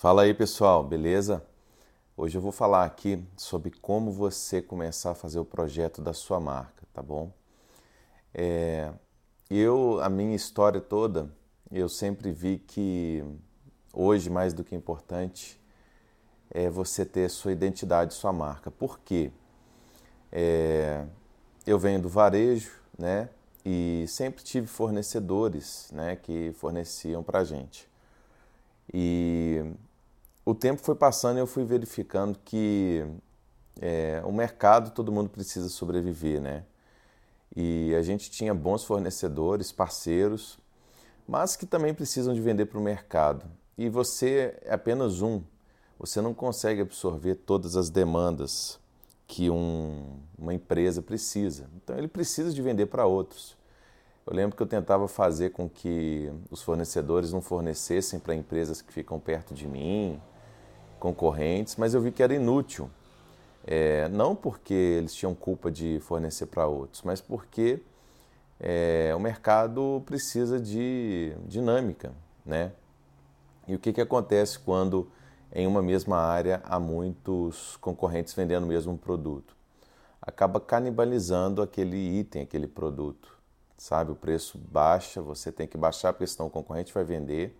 Fala 0.00 0.22
aí 0.22 0.32
pessoal, 0.32 0.82
beleza? 0.82 1.44
Hoje 2.16 2.38
eu 2.38 2.40
vou 2.40 2.52
falar 2.52 2.86
aqui 2.86 3.22
sobre 3.36 3.70
como 3.70 4.10
você 4.10 4.62
começar 4.62 5.10
a 5.10 5.14
fazer 5.14 5.38
o 5.38 5.44
projeto 5.44 6.00
da 6.00 6.14
sua 6.14 6.40
marca, 6.40 6.86
tá 6.90 7.02
bom? 7.02 7.30
É, 8.32 8.94
eu, 9.50 10.00
a 10.00 10.08
minha 10.08 10.34
história 10.34 10.80
toda, 10.80 11.30
eu 11.70 11.86
sempre 11.86 12.32
vi 12.32 12.56
que 12.56 13.22
hoje 13.92 14.30
mais 14.30 14.54
do 14.54 14.64
que 14.64 14.74
importante 14.74 15.60
é 16.50 16.70
você 16.70 17.04
ter 17.04 17.28
sua 17.28 17.52
identidade, 17.52 18.14
sua 18.14 18.32
marca. 18.32 18.70
Por 18.70 19.00
quê? 19.00 19.30
É, 20.32 21.04
eu 21.66 21.78
venho 21.78 22.00
do 22.00 22.08
varejo, 22.08 22.72
né? 22.98 23.28
E 23.66 24.06
sempre 24.08 24.42
tive 24.42 24.66
fornecedores, 24.66 25.90
né? 25.92 26.16
Que 26.16 26.54
forneciam 26.54 27.22
para 27.22 27.44
gente. 27.44 27.86
E 28.94 29.62
o 30.44 30.54
tempo 30.54 30.80
foi 30.80 30.94
passando 30.94 31.36
e 31.36 31.40
eu 31.40 31.46
fui 31.46 31.64
verificando 31.64 32.38
que 32.44 33.04
é, 33.80 34.22
o 34.24 34.32
mercado 34.32 34.90
todo 34.90 35.12
mundo 35.12 35.30
precisa 35.30 35.68
sobreviver, 35.68 36.40
né? 36.40 36.64
E 37.54 37.94
a 37.94 38.02
gente 38.02 38.30
tinha 38.30 38.54
bons 38.54 38.84
fornecedores, 38.84 39.72
parceiros, 39.72 40.58
mas 41.26 41.56
que 41.56 41.66
também 41.66 41.92
precisam 41.92 42.32
de 42.34 42.40
vender 42.40 42.66
para 42.66 42.78
o 42.78 42.82
mercado. 42.82 43.44
E 43.76 43.88
você 43.88 44.58
é 44.62 44.74
apenas 44.74 45.22
um. 45.22 45.42
Você 45.98 46.20
não 46.20 46.32
consegue 46.32 46.80
absorver 46.80 47.34
todas 47.34 47.76
as 47.76 47.90
demandas 47.90 48.78
que 49.26 49.50
um, 49.50 50.18
uma 50.38 50.54
empresa 50.54 51.02
precisa. 51.02 51.68
Então 51.76 51.96
ele 51.96 52.08
precisa 52.08 52.52
de 52.52 52.62
vender 52.62 52.86
para 52.86 53.06
outros. 53.06 53.56
Eu 54.30 54.36
lembro 54.36 54.56
que 54.56 54.62
eu 54.62 54.66
tentava 54.66 55.08
fazer 55.08 55.50
com 55.50 55.68
que 55.68 56.30
os 56.52 56.62
fornecedores 56.62 57.32
não 57.32 57.42
fornecessem 57.42 58.20
para 58.20 58.32
empresas 58.32 58.80
que 58.80 58.92
ficam 58.92 59.18
perto 59.18 59.52
de 59.52 59.66
mim, 59.66 60.20
concorrentes, 61.00 61.74
mas 61.74 61.94
eu 61.94 62.00
vi 62.00 62.12
que 62.12 62.22
era 62.22 62.32
inútil. 62.32 62.88
É, 63.66 64.08
não 64.08 64.36
porque 64.36 64.72
eles 64.72 65.12
tinham 65.16 65.34
culpa 65.34 65.68
de 65.68 65.98
fornecer 66.02 66.46
para 66.46 66.64
outros, 66.68 67.02
mas 67.02 67.20
porque 67.20 67.82
é, 68.60 69.12
o 69.16 69.18
mercado 69.18 70.00
precisa 70.06 70.60
de 70.60 71.32
dinâmica, 71.44 72.12
né? 72.46 72.70
E 73.66 73.74
o 73.74 73.80
que, 73.80 73.92
que 73.92 74.00
acontece 74.00 74.60
quando 74.60 75.10
em 75.52 75.66
uma 75.66 75.82
mesma 75.82 76.18
área 76.18 76.62
há 76.64 76.78
muitos 76.78 77.76
concorrentes 77.78 78.32
vendendo 78.32 78.62
o 78.62 78.68
mesmo 78.68 78.96
produto? 78.96 79.56
Acaba 80.22 80.60
canibalizando 80.60 81.60
aquele 81.62 81.96
item, 82.20 82.42
aquele 82.42 82.68
produto, 82.68 83.39
sabe? 83.80 84.12
O 84.12 84.14
preço 84.14 84.58
baixa, 84.58 85.22
você 85.22 85.50
tem 85.50 85.66
que 85.66 85.78
baixar 85.78 86.12
porque 86.12 86.26
senão 86.26 86.48
o 86.48 86.50
concorrente 86.50 86.92
vai 86.92 87.02
vender 87.02 87.56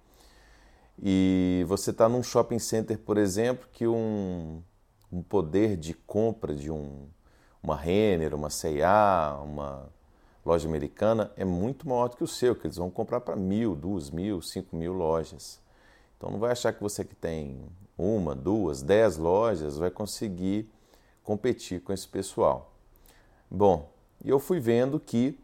e 1.02 1.64
você 1.66 1.92
está 1.92 2.10
num 2.10 2.22
shopping 2.22 2.58
center, 2.58 2.98
por 2.98 3.16
exemplo, 3.16 3.66
que 3.72 3.86
um, 3.86 4.62
um 5.10 5.22
poder 5.22 5.78
de 5.78 5.94
compra 5.94 6.54
de 6.54 6.70
um, 6.70 7.08
uma 7.62 7.74
Renner, 7.74 8.34
uma 8.34 8.50
C&A, 8.50 9.40
uma 9.42 9.90
loja 10.44 10.68
americana 10.68 11.32
é 11.38 11.44
muito 11.44 11.88
maior 11.88 12.08
do 12.08 12.18
que 12.18 12.24
o 12.24 12.28
seu, 12.28 12.54
que 12.54 12.66
eles 12.66 12.76
vão 12.76 12.90
comprar 12.90 13.22
para 13.22 13.34
mil, 13.34 13.74
duas 13.74 14.10
mil, 14.10 14.42
cinco 14.42 14.76
mil 14.76 14.92
lojas. 14.92 15.58
Então 16.18 16.30
não 16.30 16.38
vai 16.38 16.52
achar 16.52 16.74
que 16.74 16.82
você 16.82 17.02
que 17.02 17.14
tem 17.14 17.66
uma, 17.96 18.34
duas, 18.34 18.82
dez 18.82 19.16
lojas 19.16 19.78
vai 19.78 19.90
conseguir 19.90 20.70
competir 21.24 21.80
com 21.80 21.94
esse 21.94 22.06
pessoal. 22.06 22.74
Bom, 23.50 23.90
eu 24.22 24.38
fui 24.38 24.60
vendo 24.60 25.00
que 25.00 25.38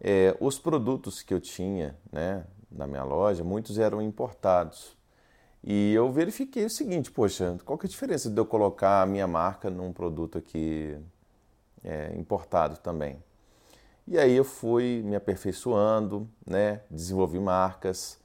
é, 0.00 0.36
os 0.40 0.58
produtos 0.58 1.22
que 1.22 1.32
eu 1.32 1.40
tinha 1.40 1.96
né, 2.12 2.44
na 2.70 2.86
minha 2.86 3.04
loja, 3.04 3.42
muitos 3.42 3.78
eram 3.78 4.00
importados. 4.00 4.96
E 5.62 5.92
eu 5.92 6.10
verifiquei 6.10 6.64
o 6.64 6.70
seguinte, 6.70 7.10
poxa, 7.10 7.58
qual 7.64 7.76
que 7.76 7.86
é 7.86 7.88
a 7.88 7.90
diferença 7.90 8.30
de 8.30 8.40
eu 8.40 8.46
colocar 8.46 9.02
a 9.02 9.06
minha 9.06 9.26
marca 9.26 9.68
num 9.68 9.92
produto 9.92 10.38
aqui 10.38 10.96
é, 11.82 12.14
importado 12.16 12.78
também? 12.78 13.22
E 14.06 14.16
aí 14.18 14.34
eu 14.34 14.44
fui 14.44 15.02
me 15.04 15.16
aperfeiçoando, 15.16 16.28
né? 16.46 16.80
desenvolvi 16.90 17.38
marcas 17.38 18.18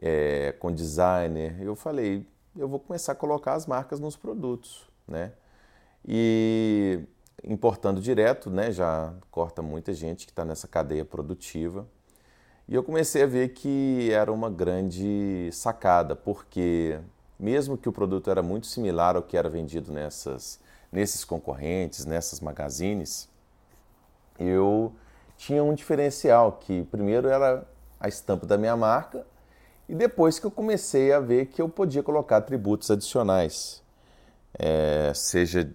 é, 0.00 0.52
com 0.52 0.70
designer. 0.70 1.60
Eu 1.60 1.74
falei, 1.74 2.24
eu 2.56 2.68
vou 2.68 2.78
começar 2.78 3.12
a 3.12 3.14
colocar 3.14 3.54
as 3.54 3.66
marcas 3.66 3.98
nos 3.98 4.16
produtos, 4.16 4.88
né? 5.08 5.32
E 6.06 7.00
importando 7.46 8.00
direto, 8.00 8.50
né? 8.50 8.72
Já 8.72 9.14
corta 9.30 9.62
muita 9.62 9.94
gente 9.94 10.26
que 10.26 10.32
está 10.32 10.44
nessa 10.44 10.66
cadeia 10.66 11.04
produtiva. 11.04 11.86
E 12.68 12.74
eu 12.74 12.82
comecei 12.82 13.22
a 13.22 13.26
ver 13.26 13.50
que 13.50 14.10
era 14.10 14.32
uma 14.32 14.50
grande 14.50 15.48
sacada, 15.52 16.16
porque 16.16 16.98
mesmo 17.38 17.78
que 17.78 17.88
o 17.88 17.92
produto 17.92 18.28
era 18.28 18.42
muito 18.42 18.66
similar 18.66 19.14
ao 19.14 19.22
que 19.22 19.36
era 19.36 19.48
vendido 19.48 19.92
nessas, 19.92 20.58
nesses 20.90 21.24
concorrentes, 21.24 22.04
nessas 22.04 22.40
magazines, 22.40 23.28
eu 24.38 24.92
tinha 25.36 25.62
um 25.62 25.74
diferencial, 25.74 26.52
que 26.52 26.82
primeiro 26.84 27.28
era 27.28 27.64
a 28.00 28.08
estampa 28.08 28.46
da 28.46 28.58
minha 28.58 28.76
marca, 28.76 29.24
e 29.88 29.94
depois 29.94 30.40
que 30.40 30.46
eu 30.46 30.50
comecei 30.50 31.12
a 31.12 31.20
ver 31.20 31.46
que 31.46 31.62
eu 31.62 31.68
podia 31.68 32.02
colocar 32.02 32.38
atributos 32.38 32.90
adicionais, 32.90 33.80
é, 34.58 35.12
seja 35.14 35.70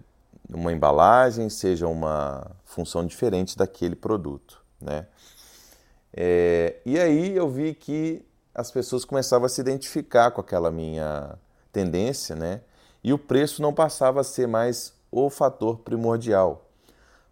uma 0.51 0.71
embalagem, 0.71 1.49
seja 1.49 1.87
uma 1.87 2.51
função 2.65 3.05
diferente 3.05 3.57
daquele 3.57 3.95
produto, 3.95 4.61
né? 4.79 5.07
É, 6.13 6.77
e 6.85 6.99
aí 6.99 7.35
eu 7.35 7.49
vi 7.49 7.73
que 7.73 8.25
as 8.53 8.69
pessoas 8.69 9.05
começavam 9.05 9.45
a 9.45 9.49
se 9.49 9.61
identificar 9.61 10.31
com 10.31 10.41
aquela 10.41 10.69
minha 10.69 11.37
tendência, 11.71 12.35
né? 12.35 12.61
E 13.03 13.13
o 13.13 13.17
preço 13.17 13.61
não 13.61 13.73
passava 13.73 14.19
a 14.19 14.23
ser 14.23 14.47
mais 14.47 14.93
o 15.09 15.29
fator 15.29 15.79
primordial. 15.79 16.65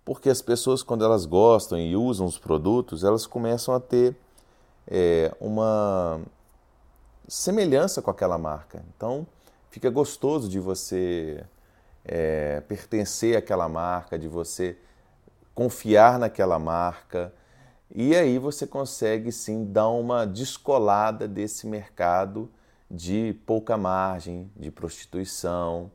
Porque 0.05 0.29
as 0.29 0.41
pessoas, 0.41 0.81
quando 0.81 1.03
elas 1.03 1.25
gostam 1.25 1.77
e 1.77 1.95
usam 1.95 2.25
os 2.25 2.37
produtos, 2.37 3.03
elas 3.03 3.27
começam 3.27 3.75
a 3.75 3.79
ter 3.79 4.15
é, 4.87 5.31
uma 5.39 6.21
semelhança 7.27 8.01
com 8.01 8.09
aquela 8.09 8.37
marca. 8.37 8.83
Então, 8.95 9.27
fica 9.69 9.89
gostoso 9.89 10.49
de 10.49 10.59
você 10.59 11.43
é, 12.11 12.59
pertencer 12.61 13.37
àquela 13.37 13.69
marca, 13.69 14.17
de 14.17 14.27
você 14.27 14.75
confiar 15.53 16.17
naquela 16.17 16.57
marca, 16.57 17.31
e 17.93 18.15
aí 18.15 18.39
você 18.39 18.65
consegue 18.65 19.31
sim 19.31 19.63
dar 19.63 19.89
uma 19.89 20.25
descolada 20.25 21.27
desse 21.27 21.67
mercado 21.67 22.49
de 22.89 23.39
pouca 23.45 23.77
margem, 23.77 24.51
de 24.55 24.71
prostituição. 24.71 25.91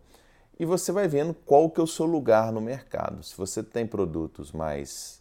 E 0.59 0.65
você 0.65 0.93
vai 0.93 1.09
vendo 1.09 1.35
qual 1.35 1.69
que 1.69 1.81
é 1.81 1.83
o 1.83 1.87
seu 1.87 2.07
lugar 2.07 2.53
no 2.53 2.61
mercado. 2.61 3.25
Se 3.25 3.37
você 3.37 3.63
tem 3.63 3.85
produtos 3.85 4.53
mais 4.53 5.21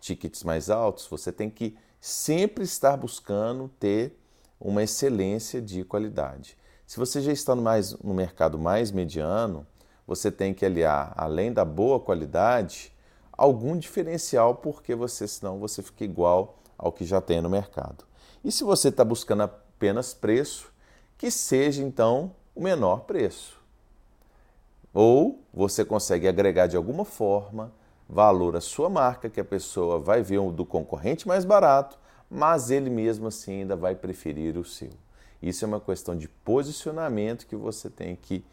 tickets 0.00 0.42
mais 0.42 0.68
altos, 0.68 1.06
você 1.06 1.30
tem 1.30 1.48
que 1.48 1.76
sempre 2.00 2.64
estar 2.64 2.96
buscando 2.96 3.68
ter 3.78 4.18
uma 4.60 4.82
excelência 4.82 5.62
de 5.62 5.84
qualidade. 5.84 6.58
Se 6.84 6.98
você 6.98 7.20
já 7.20 7.32
está 7.32 7.54
mais, 7.54 7.92
no 7.98 8.12
mercado 8.12 8.58
mais 8.58 8.90
mediano, 8.90 9.64
você 10.06 10.30
tem 10.30 10.52
que 10.52 10.64
aliar, 10.64 11.12
além 11.16 11.52
da 11.52 11.64
boa 11.64 12.00
qualidade, 12.00 12.92
algum 13.32 13.76
diferencial, 13.76 14.56
porque 14.56 14.94
você 14.94 15.26
senão 15.26 15.58
você 15.58 15.82
fica 15.82 16.04
igual 16.04 16.58
ao 16.76 16.92
que 16.92 17.04
já 17.04 17.20
tem 17.20 17.40
no 17.40 17.48
mercado. 17.48 18.04
E 18.44 18.50
se 18.50 18.64
você 18.64 18.88
está 18.88 19.04
buscando 19.04 19.42
apenas 19.42 20.12
preço, 20.12 20.72
que 21.16 21.30
seja 21.30 21.82
então 21.82 22.34
o 22.54 22.62
menor 22.62 23.00
preço. 23.04 23.60
Ou 24.92 25.42
você 25.52 25.84
consegue 25.84 26.28
agregar 26.28 26.66
de 26.66 26.76
alguma 26.76 27.04
forma 27.04 27.72
valor 28.08 28.56
à 28.56 28.60
sua 28.60 28.90
marca, 28.90 29.30
que 29.30 29.40
a 29.40 29.44
pessoa 29.44 29.98
vai 29.98 30.22
ver 30.22 30.38
o 30.38 30.52
do 30.52 30.66
concorrente 30.66 31.26
mais 31.26 31.44
barato, 31.44 31.98
mas 32.28 32.70
ele 32.70 32.90
mesmo 32.90 33.28
assim 33.28 33.60
ainda 33.60 33.76
vai 33.76 33.94
preferir 33.94 34.58
o 34.58 34.64
seu. 34.64 34.90
Isso 35.40 35.64
é 35.64 35.68
uma 35.68 35.80
questão 35.80 36.16
de 36.16 36.28
posicionamento 36.28 37.46
que 37.46 37.56
você 37.56 37.88
tem 37.88 38.14
que 38.14 38.44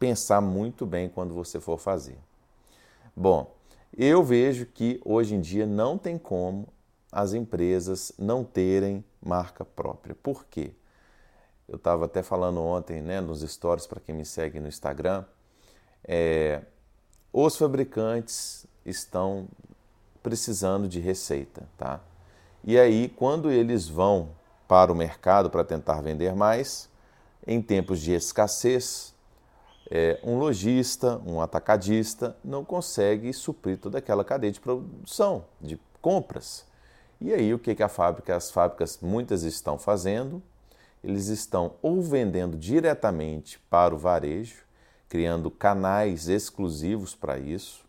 pensar 0.00 0.40
muito 0.40 0.86
bem 0.86 1.10
quando 1.10 1.34
você 1.34 1.60
for 1.60 1.78
fazer. 1.78 2.16
Bom, 3.14 3.54
eu 3.96 4.24
vejo 4.24 4.64
que 4.64 5.00
hoje 5.04 5.34
em 5.34 5.40
dia 5.40 5.66
não 5.66 5.98
tem 5.98 6.16
como 6.16 6.66
as 7.12 7.34
empresas 7.34 8.10
não 8.18 8.42
terem 8.42 9.04
marca 9.20 9.64
própria. 9.64 10.14
Por 10.14 10.46
quê? 10.46 10.72
Eu 11.68 11.76
estava 11.76 12.06
até 12.06 12.22
falando 12.22 12.60
ontem 12.60 13.02
né, 13.02 13.20
nos 13.20 13.42
stories 13.42 13.86
para 13.86 14.00
quem 14.00 14.14
me 14.14 14.24
segue 14.24 14.58
no 14.58 14.68
Instagram. 14.68 15.24
É, 16.02 16.62
os 17.32 17.56
fabricantes 17.56 18.66
estão 18.86 19.46
precisando 20.22 20.88
de 20.88 20.98
receita, 20.98 21.68
tá? 21.76 22.00
E 22.64 22.78
aí, 22.78 23.08
quando 23.08 23.50
eles 23.50 23.88
vão 23.88 24.30
para 24.66 24.92
o 24.92 24.94
mercado 24.94 25.50
para 25.50 25.64
tentar 25.64 26.00
vender 26.00 26.34
mais, 26.34 26.88
em 27.46 27.60
tempos 27.60 28.00
de 28.00 28.12
escassez, 28.12 29.14
é, 29.90 30.20
um 30.22 30.38
lojista, 30.38 31.20
um 31.26 31.40
atacadista 31.40 32.36
não 32.44 32.64
consegue 32.64 33.32
suprir 33.32 33.78
toda 33.78 33.98
aquela 33.98 34.24
cadeia 34.24 34.52
de 34.52 34.60
produção, 34.60 35.44
de 35.60 35.80
compras. 36.00 36.64
E 37.20 37.34
aí 37.34 37.52
o 37.52 37.58
que, 37.58 37.74
que 37.74 37.82
a 37.82 37.88
fábrica, 37.88 38.36
as 38.36 38.50
fábricas 38.50 38.98
muitas 39.02 39.42
estão 39.42 39.78
fazendo? 39.78 40.42
eles 41.02 41.28
estão 41.28 41.74
ou 41.82 42.02
vendendo 42.02 42.56
diretamente 42.56 43.58
para 43.70 43.94
o 43.94 43.98
varejo, 43.98 44.62
criando 45.08 45.50
canais 45.50 46.28
exclusivos 46.28 47.14
para 47.14 47.38
isso, 47.38 47.84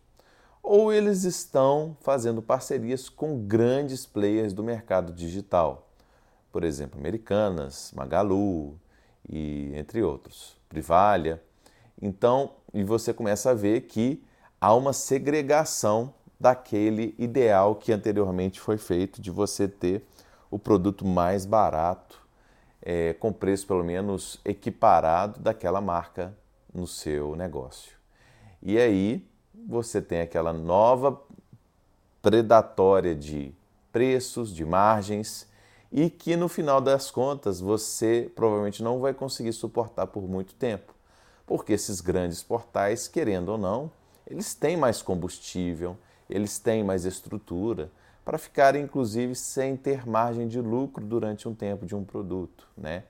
ou 0.64 0.94
eles 0.94 1.24
estão 1.24 1.98
fazendo 2.02 2.42
parcerias 2.42 3.10
com 3.10 3.46
grandes 3.46 4.06
players 4.06 4.54
do 4.54 4.64
mercado 4.64 5.12
digital, 5.12 5.90
por 6.52 6.64
exemplo, 6.64 7.00
Americanas, 7.00 7.92
Magalu 7.96 8.78
e 9.30 9.72
entre 9.76 10.02
outros, 10.02 10.58
Privalha. 10.68 11.42
Então, 12.02 12.52
e 12.74 12.84
você 12.84 13.14
começa 13.14 13.52
a 13.52 13.54
ver 13.54 13.82
que 13.82 14.24
há 14.60 14.74
uma 14.74 14.94
segregação 14.94 16.14
daquele 16.40 17.14
ideal 17.20 17.76
que 17.76 17.92
anteriormente 17.92 18.60
foi 18.60 18.78
feito 18.78 19.22
de 19.22 19.30
você 19.30 19.68
ter 19.68 20.04
o 20.50 20.58
produto 20.58 21.06
mais 21.06 21.46
barato, 21.46 22.20
é, 22.82 23.14
com 23.14 23.32
preço 23.32 23.68
pelo 23.68 23.84
menos 23.84 24.40
equiparado 24.44 25.40
daquela 25.40 25.80
marca 25.80 26.36
no 26.74 26.88
seu 26.88 27.36
negócio. 27.36 27.96
E 28.62 28.78
aí 28.80 29.26
você 29.68 30.02
tem 30.02 30.22
aquela 30.22 30.52
nova 30.52 31.22
predatória 32.22 33.16
de 33.16 33.54
preços, 33.92 34.54
de 34.54 34.66
margens 34.66 35.48
e 35.92 36.10
que 36.10 36.36
no 36.36 36.48
final 36.48 36.80
das 36.80 37.12
contas 37.12 37.60
você 37.60 38.32
provavelmente 38.36 38.82
não 38.82 39.00
vai 39.00 39.14
conseguir 39.14 39.54
suportar 39.54 40.08
por 40.08 40.24
muito 40.24 40.54
tempo, 40.56 40.94
porque 41.46 41.74
esses 41.74 42.02
grandes 42.02 42.42
portais, 42.42 43.08
querendo 43.08 43.50
ou 43.50 43.58
não, 43.58 43.92
eles 44.28 44.54
têm 44.54 44.78
mais 44.78 45.02
combustível, 45.02 45.98
eles 46.30 46.58
têm 46.60 46.84
mais 46.84 47.06
estrutura 47.06 47.92
para 48.24 48.38
ficar, 48.38 48.76
inclusive, 48.76 49.36
sem 49.36 49.76
ter 49.76 50.08
margem 50.08 50.48
de 50.48 50.62
lucro 50.62 51.04
durante 51.06 51.48
um 51.48 51.56
tempo 51.56 51.86
de 51.86 51.96
um 51.96 52.04
produto. 52.04 52.68
Né? 52.78 53.04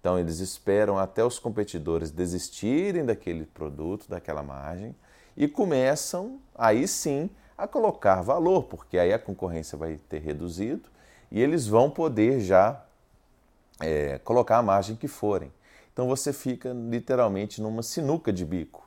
Então, 0.00 0.18
eles 0.18 0.40
esperam 0.40 0.98
até 0.98 1.24
os 1.24 1.38
competidores 1.38 2.10
desistirem 2.10 3.04
daquele 3.04 3.44
produto, 3.44 4.08
daquela 4.08 4.42
margem, 4.42 4.94
e 5.36 5.46
começam, 5.46 6.40
aí 6.54 6.88
sim, 6.88 7.28
a 7.56 7.66
colocar 7.66 8.22
valor, 8.22 8.64
porque 8.64 8.98
aí 8.98 9.12
a 9.12 9.18
concorrência 9.18 9.76
vai 9.76 9.98
ter 10.08 10.20
reduzido 10.20 10.88
e 11.30 11.40
eles 11.40 11.66
vão 11.66 11.90
poder 11.90 12.40
já 12.40 12.82
é, 13.80 14.18
colocar 14.18 14.58
a 14.58 14.62
margem 14.62 14.96
que 14.96 15.08
forem. 15.08 15.52
Então, 15.96 16.06
você 16.06 16.30
fica 16.30 16.74
literalmente 16.74 17.62
numa 17.62 17.82
sinuca 17.82 18.30
de 18.30 18.44
bico 18.44 18.86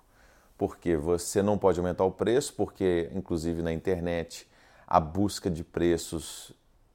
porque 0.59 0.97
você 0.97 1.41
não 1.41 1.57
pode 1.57 1.79
aumentar 1.79 2.03
o 2.03 2.11
preço, 2.11 2.53
porque 2.53 3.09
inclusive 3.15 3.61
na 3.61 3.71
internet 3.71 4.45
a 4.85 4.99
busca 4.99 5.49
de 5.49 5.63
preços 5.63 6.51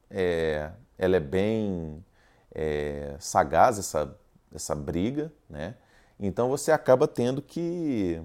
é, 0.07 0.71
ela 0.99 1.15
é 1.15 1.19
bem 1.19 2.05
é, 2.53 3.15
sagaz 3.19 3.79
essa, 3.79 4.15
essa 4.53 4.75
briga, 4.75 5.33
né? 5.49 5.75
Então 6.19 6.47
você 6.47 6.71
acaba 6.71 7.07
tendo 7.07 7.41
que 7.41 8.21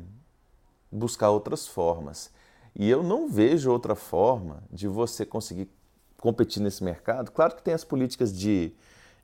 buscar 0.92 1.30
outras 1.30 1.66
formas. 1.66 2.30
E 2.76 2.88
eu 2.90 3.02
não 3.02 3.26
vejo 3.26 3.72
outra 3.72 3.94
forma 3.94 4.62
de 4.70 4.86
você 4.86 5.24
conseguir 5.24 5.70
competir 6.18 6.60
nesse 6.60 6.84
mercado. 6.84 7.30
Claro 7.30 7.56
que 7.56 7.62
tem 7.62 7.72
as 7.72 7.82
políticas 7.82 8.30
de, 8.38 8.74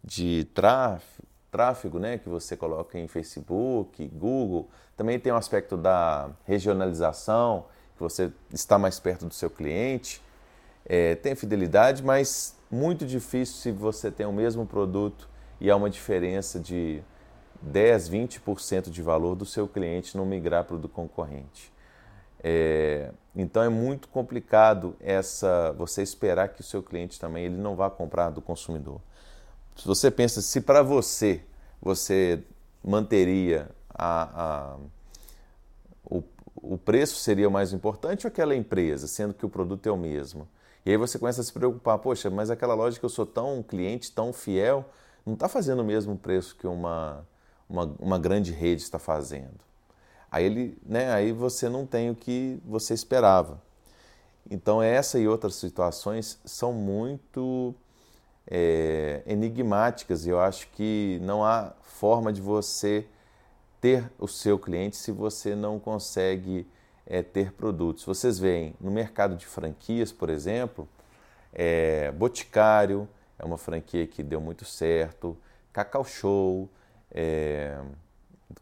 de 0.03 0.49
tráfego, 0.55 1.26
tráfego 1.51 1.99
né, 1.99 2.19
que 2.19 2.29
você 2.29 2.57
coloca 2.57 2.99
em 2.99 3.09
Facebook, 3.09 4.07
Google. 4.09 4.69
Também 4.97 5.19
tem 5.19 5.33
o 5.33 5.37
aspecto 5.37 5.77
da 5.77 6.31
regionalização, 6.45 7.67
que 7.97 8.03
você 8.03 8.33
está 8.53 8.79
mais 8.79 9.01
perto 9.01 9.27
do 9.27 9.35
seu 9.35 9.51
cliente. 9.51 10.23
É, 10.85 11.15
tem 11.17 11.35
fidelidade, 11.35 12.03
mas 12.03 12.57
muito 12.71 13.07
difícil 13.07 13.57
se 13.57 13.73
você 13.73 14.11
tem 14.11 14.27
o 14.27 14.33
mesmo 14.33 14.67
produto 14.67 15.29
e 15.61 15.71
há 15.71 15.77
uma 15.77 15.91
diferença 15.91 16.61
de 16.61 17.03
10, 17.63 18.11
20% 18.11 18.91
de 18.91 19.03
valor 19.03 19.35
do 19.35 19.45
seu 19.45 19.67
cliente 19.67 20.17
não 20.17 20.27
migrar 20.27 20.65
para 20.65 20.77
o 20.77 20.79
do 20.79 20.89
concorrente. 20.89 21.73
É, 22.43 23.11
então 23.35 23.63
é 23.63 23.69
muito 23.69 24.09
complicado 24.09 24.95
essa 25.01 25.73
você 25.73 26.03
esperar 26.03 26.49
que 26.51 26.61
o 26.61 26.65
seu 26.65 26.83
cliente 26.83 27.19
também 27.19 27.45
ele 27.47 27.57
não 27.57 27.75
vá 27.75 27.91
comprar 27.91 28.31
do 28.31 28.41
consumidor. 28.41 29.01
Se 29.77 29.87
você 29.87 30.11
pensa 30.11 30.41
se 30.41 30.61
para 30.61 30.83
você 30.83 31.43
você 31.81 32.43
manteria 32.83 33.71
a, 33.91 34.75
a 34.75 34.77
o, 36.05 36.23
o 36.57 36.79
preço 36.79 37.17
seria 37.17 37.49
o 37.49 37.51
mais 37.51 37.73
importante 37.73 38.27
ou 38.27 38.29
aquela 38.29 38.55
empresa, 38.55 39.07
sendo 39.07 39.35
que 39.35 39.45
o 39.45 39.49
produto 39.49 39.87
é 39.87 39.93
o 39.93 39.97
mesmo? 39.97 40.49
E 40.85 40.91
aí 40.91 40.97
você 40.97 41.19
começa 41.19 41.41
a 41.41 41.45
se 41.45 41.53
preocupar, 41.53 41.99
poxa, 41.99 42.31
mas 42.31 42.49
aquela 42.49 42.75
loja 42.75 42.99
que 42.99 43.05
eu 43.05 43.11
sou 43.11 43.27
tão 43.27 43.63
cliente, 43.63 44.13
tão 44.13 44.33
fiel, 44.33 44.89
não 45.25 45.35
está 45.35 45.49
fazendo 45.49 45.83
o 45.83 45.85
mesmo 45.85 46.17
preço 46.17 46.57
que 46.57 46.67
uma, 46.67 47.27
uma, 47.69 47.85
uma 47.99 48.19
grande 48.19 48.53
rede 48.53 48.83
está 48.83 48.99
fazendo. 48.99 49.67
Aí, 50.31 50.45
ele, 50.45 50.79
né, 50.85 51.13
aí 51.13 51.33
você 51.33 51.69
não 51.69 51.85
tem 51.85 52.11
o 52.11 52.15
que 52.15 52.61
você 52.65 52.95
esperava. 52.95 53.61
Então 54.49 54.81
essa 54.81 55.19
e 55.19 55.27
outras 55.27 55.57
situações 55.57 56.39
são 56.45 56.73
muito 56.73 57.75
é, 58.49 59.23
enigmáticas 59.27 60.27
eu 60.27 60.39
acho 60.39 60.69
que 60.69 61.19
não 61.23 61.45
há 61.45 61.73
forma 61.83 62.33
de 62.33 62.41
você 62.41 63.07
ter 63.81 64.11
o 64.19 64.29
seu 64.29 64.59
cliente 64.59 64.97
se 64.97 65.13
você 65.13 65.55
não 65.55 65.79
consegue 65.79 66.67
é, 67.07 67.23
ter 67.23 67.53
produtos. 67.53 68.05
Vocês 68.05 68.39
veem 68.39 68.75
no 68.81 68.91
mercado 68.91 69.37
de 69.37 69.47
franquias, 69.47 70.13
por 70.13 70.31
exemplo, 70.31 70.89
é, 71.53 72.11
Boticário 72.13 73.09
é 73.39 73.45
uma 73.45 73.59
franquia 73.59 74.07
que 74.07 74.23
deu 74.23 74.41
muito 74.41 74.65
certo, 74.65 75.37
Cacau 75.73 76.05
Show, 76.05 76.71
é, 77.11 77.79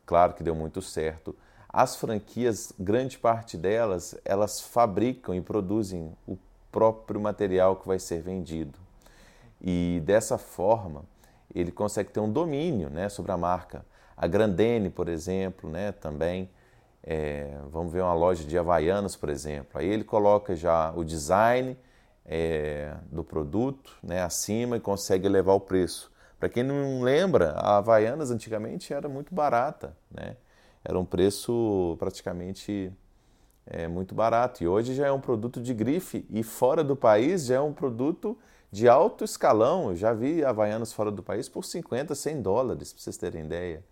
claro 0.04 0.34
que 0.34 0.42
deu 0.42 0.54
muito 0.54 0.82
certo. 0.82 1.34
As 1.68 1.96
franquias, 1.96 2.72
grande 2.78 3.18
parte 3.18 3.56
delas, 3.56 4.16
elas 4.24 4.60
fabricam 4.60 5.34
e 5.34 5.40
produzem 5.40 6.12
o 6.26 6.36
próprio 6.70 7.20
material 7.20 7.76
que 7.76 7.86
vai 7.86 7.98
ser 7.98 8.20
vendido. 8.20 8.78
E 9.66 10.02
dessa 10.04 10.36
forma, 10.36 11.06
ele 11.54 11.72
consegue 11.72 12.10
ter 12.10 12.20
um 12.20 12.30
domínio 12.30 12.90
né, 12.90 13.08
sobre 13.08 13.32
a 13.32 13.36
marca. 13.36 13.82
A 14.14 14.26
Grandene, 14.26 14.90
por 14.90 15.08
exemplo, 15.08 15.70
né, 15.70 15.90
também. 15.90 16.50
É, 17.02 17.58
vamos 17.70 17.90
ver 17.90 18.02
uma 18.02 18.12
loja 18.12 18.44
de 18.44 18.58
Havaianas, 18.58 19.16
por 19.16 19.30
exemplo. 19.30 19.80
Aí 19.80 19.88
ele 19.88 20.04
coloca 20.04 20.54
já 20.54 20.92
o 20.94 21.02
design 21.02 21.78
é, 22.26 22.94
do 23.10 23.24
produto 23.24 23.96
né, 24.02 24.22
acima 24.22 24.76
e 24.76 24.80
consegue 24.80 25.26
elevar 25.26 25.56
o 25.56 25.60
preço. 25.60 26.12
Para 26.38 26.50
quem 26.50 26.62
não 26.62 27.00
lembra, 27.00 27.52
a 27.52 27.78
Havaianas 27.78 28.30
antigamente 28.30 28.92
era 28.92 29.08
muito 29.08 29.34
barata. 29.34 29.96
Né? 30.10 30.36
Era 30.84 30.98
um 30.98 31.06
preço 31.06 31.96
praticamente 31.98 32.92
é, 33.66 33.88
muito 33.88 34.14
barato. 34.14 34.62
E 34.62 34.68
hoje 34.68 34.94
já 34.94 35.06
é 35.06 35.12
um 35.12 35.20
produto 35.20 35.60
de 35.60 35.72
grife. 35.72 36.26
E 36.30 36.42
fora 36.42 36.84
do 36.84 36.96
país 36.96 37.46
já 37.46 37.56
é 37.56 37.60
um 37.60 37.72
produto 37.72 38.36
de 38.70 38.88
alto 38.88 39.24
escalão. 39.24 39.90
Eu 39.90 39.96
já 39.96 40.12
vi 40.12 40.44
havaianos 40.44 40.92
fora 40.92 41.10
do 41.10 41.22
país 41.22 41.48
por 41.48 41.64
50, 41.64 42.14
100 42.14 42.42
dólares, 42.42 42.92
para 42.92 43.02
vocês 43.02 43.16
terem 43.16 43.44
ideia. 43.44 43.82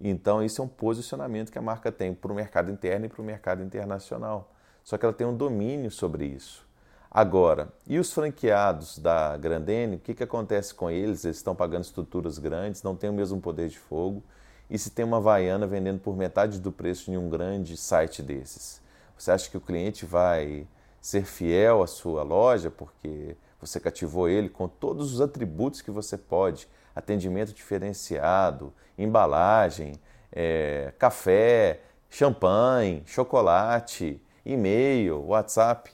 Então, 0.00 0.42
isso 0.42 0.60
é 0.60 0.64
um 0.64 0.68
posicionamento 0.68 1.50
que 1.50 1.58
a 1.58 1.62
marca 1.62 1.90
tem 1.90 2.12
para 2.12 2.32
o 2.32 2.34
mercado 2.34 2.70
interno 2.70 3.06
e 3.06 3.08
para 3.08 3.22
o 3.22 3.24
mercado 3.24 3.62
internacional. 3.62 4.52
Só 4.82 4.98
que 4.98 5.04
ela 5.04 5.14
tem 5.14 5.26
um 5.26 5.36
domínio 5.36 5.90
sobre 5.90 6.26
isso. 6.26 6.64
Agora, 7.10 7.72
e 7.86 7.98
os 7.98 8.12
franqueados 8.12 8.98
da 8.98 9.36
Grandene, 9.36 9.96
o 9.96 10.00
que, 10.00 10.14
que 10.14 10.24
acontece 10.24 10.74
com 10.74 10.90
eles? 10.90 11.24
Eles 11.24 11.36
estão 11.36 11.54
pagando 11.54 11.84
estruturas 11.84 12.38
grandes, 12.38 12.82
não 12.82 12.96
têm 12.96 13.08
o 13.08 13.12
mesmo 13.12 13.40
poder 13.40 13.68
de 13.68 13.78
fogo. 13.78 14.22
E 14.68 14.76
se 14.76 14.90
tem 14.90 15.04
uma 15.04 15.18
Havaiana 15.18 15.66
vendendo 15.66 16.00
por 16.00 16.16
metade 16.16 16.58
do 16.58 16.72
preço 16.72 17.10
em 17.12 17.16
um 17.16 17.28
grande 17.28 17.76
site 17.76 18.22
desses? 18.22 18.82
Você 19.16 19.30
acha 19.30 19.50
que 19.50 19.56
o 19.56 19.60
cliente 19.60 20.04
vai 20.04 20.66
ser 21.00 21.24
fiel 21.24 21.82
à 21.82 21.86
sua 21.86 22.22
loja 22.22 22.70
porque 22.70 23.36
você 23.60 23.78
cativou 23.80 24.28
ele 24.28 24.48
com 24.48 24.68
todos 24.68 25.14
os 25.14 25.20
atributos 25.20 25.80
que 25.80 25.90
você 25.90 26.18
pode: 26.18 26.68
atendimento 26.94 27.52
diferenciado, 27.52 28.72
embalagem, 28.98 29.94
é, 30.32 30.92
café, 30.98 31.80
champanhe, 32.10 33.02
chocolate, 33.06 34.20
e-mail, 34.44 35.24
WhatsApp. 35.26 35.90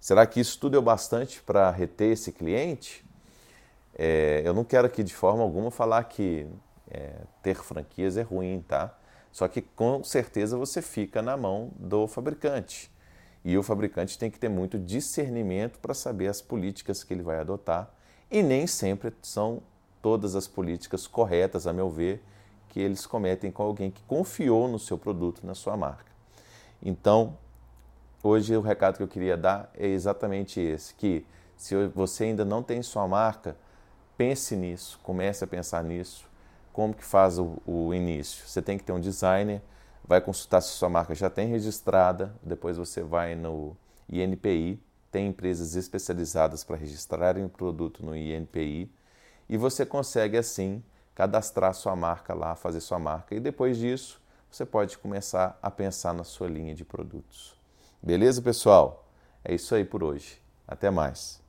Será 0.00 0.26
que 0.26 0.40
isso 0.40 0.58
tudo 0.58 0.76
é 0.76 0.78
o 0.78 0.82
bastante 0.82 1.42
para 1.42 1.70
reter 1.70 2.12
esse 2.12 2.32
cliente? 2.32 3.04
É, 3.94 4.42
eu 4.44 4.54
não 4.54 4.64
quero 4.64 4.86
aqui 4.86 5.02
de 5.02 5.14
forma 5.14 5.42
alguma 5.42 5.70
falar 5.70 6.04
que 6.04 6.46
é, 6.90 7.12
ter 7.42 7.56
franquias 7.56 8.16
é 8.16 8.22
ruim, 8.22 8.64
tá? 8.66 8.96
Só 9.38 9.46
que 9.46 9.62
com 9.62 10.02
certeza 10.02 10.56
você 10.56 10.82
fica 10.82 11.22
na 11.22 11.36
mão 11.36 11.70
do 11.78 12.08
fabricante. 12.08 12.90
E 13.44 13.56
o 13.56 13.62
fabricante 13.62 14.18
tem 14.18 14.32
que 14.32 14.36
ter 14.36 14.48
muito 14.48 14.76
discernimento 14.76 15.78
para 15.78 15.94
saber 15.94 16.26
as 16.26 16.42
políticas 16.42 17.04
que 17.04 17.14
ele 17.14 17.22
vai 17.22 17.38
adotar. 17.38 17.88
E 18.28 18.42
nem 18.42 18.66
sempre 18.66 19.14
são 19.22 19.62
todas 20.02 20.34
as 20.34 20.48
políticas 20.48 21.06
corretas, 21.06 21.68
a 21.68 21.72
meu 21.72 21.88
ver, 21.88 22.20
que 22.68 22.80
eles 22.80 23.06
cometem 23.06 23.52
com 23.52 23.62
alguém 23.62 23.92
que 23.92 24.02
confiou 24.08 24.66
no 24.66 24.76
seu 24.76 24.98
produto, 24.98 25.46
na 25.46 25.54
sua 25.54 25.76
marca. 25.76 26.10
Então, 26.82 27.38
hoje 28.24 28.56
o 28.56 28.60
recado 28.60 28.96
que 28.96 29.04
eu 29.04 29.08
queria 29.08 29.36
dar 29.36 29.70
é 29.78 29.86
exatamente 29.86 30.58
esse, 30.58 30.92
que 30.96 31.24
se 31.56 31.76
você 31.94 32.24
ainda 32.24 32.44
não 32.44 32.60
tem 32.60 32.82
sua 32.82 33.06
marca, 33.06 33.56
pense 34.16 34.56
nisso, 34.56 34.98
comece 35.04 35.44
a 35.44 35.46
pensar 35.46 35.84
nisso. 35.84 36.27
Como 36.78 36.94
que 36.94 37.04
faz 37.04 37.40
o, 37.40 37.60
o 37.66 37.92
início? 37.92 38.46
Você 38.46 38.62
tem 38.62 38.78
que 38.78 38.84
ter 38.84 38.92
um 38.92 39.00
designer, 39.00 39.60
vai 40.04 40.20
consultar 40.20 40.60
se 40.60 40.68
sua 40.68 40.88
marca 40.88 41.12
já 41.12 41.28
tem 41.28 41.48
registrada, 41.48 42.32
depois 42.40 42.76
você 42.76 43.02
vai 43.02 43.34
no 43.34 43.76
INPI, 44.08 44.80
tem 45.10 45.26
empresas 45.26 45.74
especializadas 45.74 46.62
para 46.62 46.76
registrarem 46.76 47.44
o 47.44 47.48
produto 47.48 48.06
no 48.06 48.16
INPI 48.16 48.88
e 49.48 49.56
você 49.56 49.84
consegue 49.84 50.38
assim 50.38 50.80
cadastrar 51.16 51.74
sua 51.74 51.96
marca 51.96 52.32
lá, 52.32 52.54
fazer 52.54 52.78
sua 52.80 53.00
marca 53.00 53.34
e 53.34 53.40
depois 53.40 53.76
disso 53.76 54.22
você 54.48 54.64
pode 54.64 54.98
começar 54.98 55.58
a 55.60 55.72
pensar 55.72 56.14
na 56.14 56.22
sua 56.22 56.46
linha 56.46 56.76
de 56.76 56.84
produtos. 56.84 57.58
Beleza, 58.00 58.40
pessoal? 58.40 59.04
É 59.44 59.52
isso 59.52 59.74
aí 59.74 59.84
por 59.84 60.04
hoje. 60.04 60.40
Até 60.64 60.90
mais. 60.90 61.42